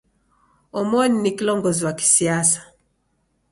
[0.79, 2.59] Omoni ni kilongozi wa kisiasa.